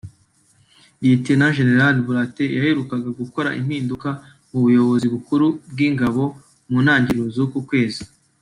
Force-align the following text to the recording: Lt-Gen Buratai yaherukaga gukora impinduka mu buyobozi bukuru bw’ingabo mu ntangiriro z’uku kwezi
Lt-Gen 1.11 1.73
Buratai 2.05 2.53
yaherukaga 2.57 3.09
gukora 3.19 3.49
impinduka 3.61 4.09
mu 4.49 4.57
buyobozi 4.63 5.05
bukuru 5.13 5.45
bw’ingabo 5.71 6.23
mu 6.69 6.77
ntangiriro 6.83 7.27
z’uku 7.35 7.59
kwezi 7.69 8.01